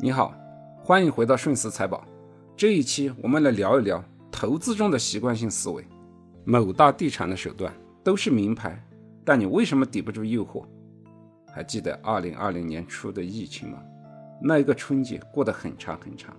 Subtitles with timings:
[0.00, 0.34] 你好，
[0.82, 2.04] 欢迎回到顺思财宝。
[2.56, 5.86] 这一期我们来聊一聊投资中的习惯性思维。
[6.44, 8.84] 某大地产的手段都是名牌，
[9.24, 10.64] 但你为什么抵不住诱惑？
[11.54, 13.78] 还记得二零二零年初的疫情吗？
[14.42, 16.36] 那一个春节过得很长很长，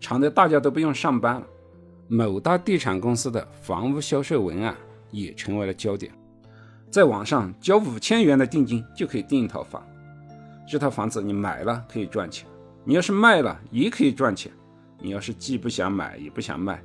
[0.00, 1.46] 长的大家都不用上班了。
[2.08, 4.76] 某大地产公司的房屋销售文案
[5.12, 6.12] 也成为了焦点，
[6.90, 9.80] 在网上交五千元的定金就可以订一套房，
[10.68, 12.49] 这套房子你买了可以赚钱。
[12.84, 14.50] 你要是卖了也可以赚钱，
[14.98, 16.82] 你要是既不想买也不想卖，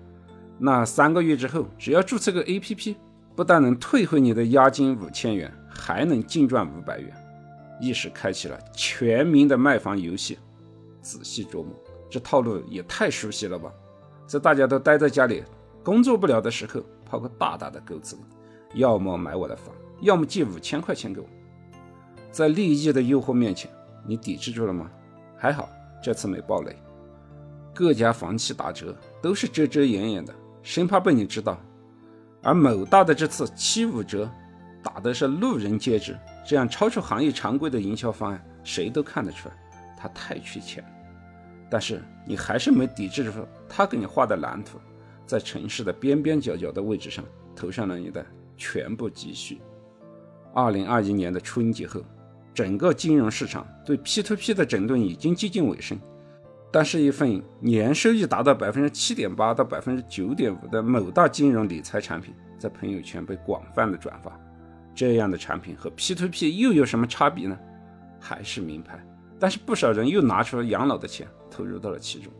[0.60, 2.96] 那三个月之后只要注册个 APP，
[3.36, 7.14] 不但能退回你的押金五千元，还能净赚五百元，
[7.80, 10.38] 一时开启了全民的卖房游戏。
[11.02, 11.72] 仔细琢磨，
[12.10, 13.72] 这套路也太熟悉了吧？
[14.28, 15.44] 在大家都待在家里
[15.84, 18.18] 工作不了的时候，抛个大大的钩子，
[18.74, 21.28] 要么买我的房，要么借五千块钱给我。
[22.32, 23.70] 在利益的诱惑面前，
[24.06, 24.90] 你抵制住了吗？
[25.38, 25.70] 还好。
[26.06, 26.78] 这次没爆雷，
[27.74, 30.32] 各家房企打折都是遮遮掩掩的，
[30.62, 31.60] 生怕被你知道。
[32.44, 34.30] 而某大的这次七五折，
[34.84, 36.16] 打的是路人皆知，
[36.48, 39.56] 这样超出行业常规的营销方案，谁都看得出来，
[39.98, 40.86] 他太缺钱。
[41.72, 43.32] 但是你还是没抵制住
[43.68, 44.78] 他给你画的蓝图，
[45.26, 47.26] 在城市的边边角角的位置上
[47.56, 48.24] 投上了你的
[48.56, 49.60] 全部积蓄。
[50.54, 52.00] 二零二一年的春节后。
[52.56, 56.00] 整个金融市场对 P2P 的整顿已经接近尾声，
[56.72, 64.32] 但是，一份年收益达到百分之七点八到百分之九点五的某大金融理财产品，在朋友圈被广泛的转发。
[64.96, 67.60] 这样的产品和 P2P 又有什么差别呢？
[68.20, 69.06] 还是名牌，
[69.38, 72.32] 但是不少人又拿出了养老的钱投入到了其中。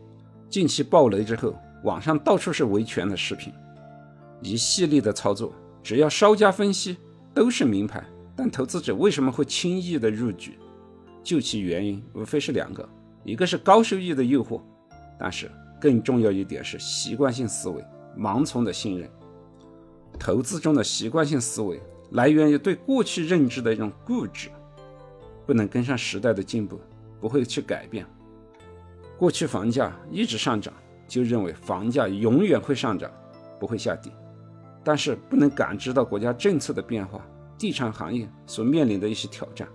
[0.48, 3.52] 近期暴雷之后，网上到处是维权的视频，
[4.40, 6.96] 一系列的操作，只要稍加分析，
[7.34, 8.02] 都是名牌。
[8.36, 10.58] 但投资者为什么会轻易的入局？
[11.24, 12.88] 究其原因，无非是两个：
[13.24, 14.60] 一个是高收益的诱惑，
[15.18, 17.82] 但是更重要一点是习惯性思维、
[18.16, 19.10] 盲从的信任。
[20.18, 21.80] 投资中的习惯性思维
[22.12, 24.50] 来源于对过去认知的一种固执，
[25.46, 26.78] 不能跟上时代的进步，
[27.20, 28.06] 不会去改变。
[29.18, 30.72] 过去房价一直上涨，
[31.08, 33.10] 就认为房价永远会上涨，
[33.58, 34.12] 不会下跌。
[34.84, 37.26] 但是不能感知到国家政策的变化。
[37.58, 39.66] 地产行业所面临的一些挑战。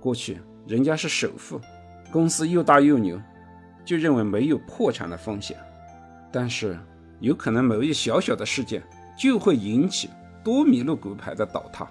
[0.00, 1.60] 过去人家是首富，
[2.12, 3.20] 公司又大又牛，
[3.84, 5.56] 就认为没有破产的风险。
[6.30, 6.78] 但是
[7.20, 8.82] 有可能某一小小的事件
[9.18, 10.10] 就会引起
[10.44, 11.88] 多米诺骨牌的倒塌。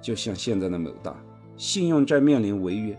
[0.00, 1.16] 就像现在的某大，
[1.56, 2.98] 信用债面临违约，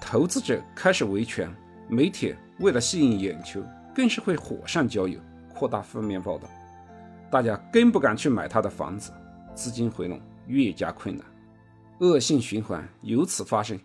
[0.00, 1.48] 投资者开始维权，
[1.88, 3.62] 媒体为了吸引眼球，
[3.94, 5.20] 更是会火上浇油，
[5.54, 6.48] 扩大负面报道，
[7.30, 9.12] 大家更不敢去买他的房子，
[9.54, 10.18] 资金回笼。
[10.48, 11.24] 越加困难，
[12.00, 13.78] 恶性循环由此发生，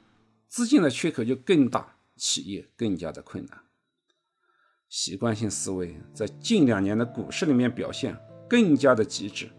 [0.48, 3.60] 资金的缺口就更大，企业更加的困难。
[4.90, 8.18] 习惯性思维在近两年的股市里面表现
[8.50, 9.50] 更加的极致。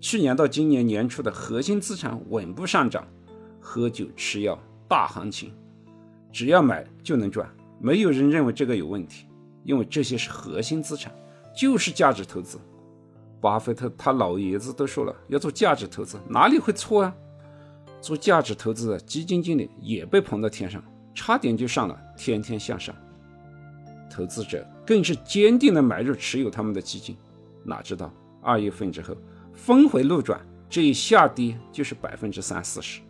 [0.00, 3.06] 去年到今年年初的核心资产稳步上涨，
[3.60, 4.58] 喝酒吃药
[4.88, 5.54] 大行情，
[6.32, 9.26] 只要买就能赚，没有人认为这个有问题，
[9.62, 11.14] 因为这些是核心资产，
[11.54, 12.58] 就是价值投资。
[13.40, 17.14] 巴菲特他老爷子都说了，要做价值投资，哪里会错啊？
[18.00, 20.82] 做价值投资的基金经理也被捧到天上，
[21.14, 22.94] 差点就上了天天向上。
[24.10, 27.16] 投资者更是坚定的买入持有他们的基金，
[27.64, 28.12] 哪知道
[28.42, 29.16] 二月份之后
[29.54, 33.00] 峰回路转，这一下跌就是百分之三四十。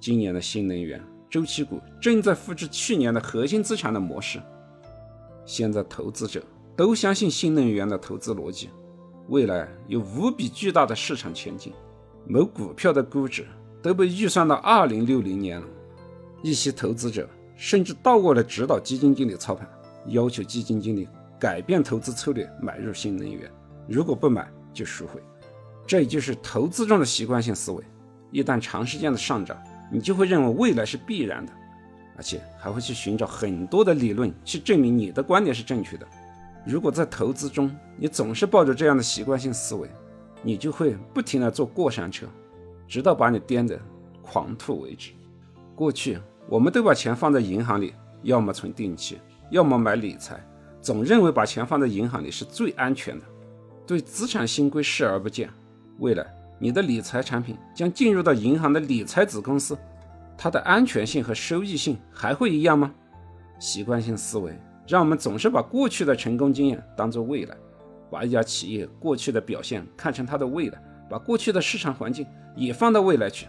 [0.00, 4.40] 今年的新能源周期股正在复制去年的核心资产的模式，
[5.44, 6.42] 现在投资者
[6.76, 8.70] 都相信新能源的投资逻辑。
[9.28, 11.72] 未来有无比巨大的市场前景，
[12.26, 13.46] 某股票的估值
[13.82, 15.66] 都被预算到二零六零年了。
[16.42, 19.68] 一些投资者甚至倒过来指导基金经理操盘，
[20.06, 21.06] 要求基金经理
[21.38, 23.50] 改变投资策略，买入新能源，
[23.86, 25.20] 如果不买就赎回。
[25.86, 27.84] 这也就是投资中的习惯性思维。
[28.30, 29.58] 一旦长时间的上涨，
[29.92, 31.52] 你就会认为未来是必然的，
[32.16, 36.06] 而且还会去寻找很多的理论去证明你的观点是正确的。
[36.66, 39.88] 如果在投资中，你总是抱着这样的习惯性思维，
[40.42, 42.26] 你就会不停地坐过山车，
[42.86, 43.80] 直到把你颠得
[44.22, 45.12] 狂吐为止。
[45.74, 46.18] 过去
[46.48, 49.18] 我们都把钱放在银行里，要么存定期，
[49.50, 50.38] 要么买理财，
[50.80, 53.24] 总认为把钱放在银行里是最安全的，
[53.86, 55.48] 对资产新规视而不见。
[55.98, 56.26] 未来
[56.58, 59.78] 你的理财产品将进入到银行的理财子公司，
[60.36, 62.92] 它的安全性和收益性还会一样吗？
[63.58, 64.56] 习惯性思维。
[64.88, 67.54] 让我们总是把过去的成功经验当做未来，
[68.10, 72.26] 把一家企业过去的表现看成它的未来，把过去的市场环境
[72.56, 73.46] 也放到未来去，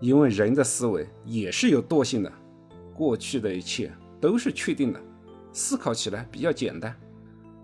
[0.00, 2.30] 因为人的思维也是有惰性的，
[2.94, 3.90] 过去的一切
[4.20, 5.00] 都是确定的，
[5.50, 6.94] 思考起来比较简单。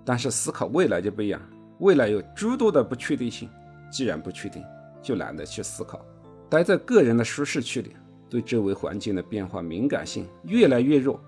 [0.06, 1.38] 但是思考未来就不一样，
[1.80, 3.48] 未来有诸多的不确定性。
[3.90, 4.64] 既然不确定，
[5.02, 6.02] 就懒得去思考，
[6.48, 7.94] 待在个人的舒适区里，
[8.30, 11.20] 对周围环境的变化敏感性越来越弱。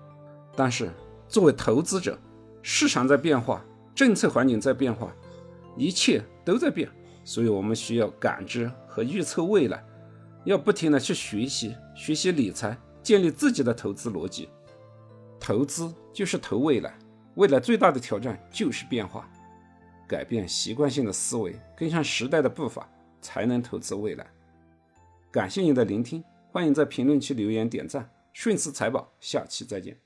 [0.55, 0.89] 但是
[1.27, 2.19] 作为投资者，
[2.61, 5.13] 市场在变化，政策环境在变化，
[5.75, 6.89] 一切都在变，
[7.23, 9.83] 所以我们需要感知和预测未来，
[10.43, 14.49] 要不停的去学习，学习理财，建立自己的投资逻辑。
[15.39, 16.97] 投资就是投未来，
[17.35, 19.29] 未来最大的挑战就是变化。
[20.07, 22.87] 改变习惯性的思维，跟上时代的步伐，
[23.21, 24.25] 才能投资未来。
[25.31, 28.09] 感谢您的聆听，欢迎在评论区留言点赞。
[28.31, 30.04] 顺思财宝，下期再见。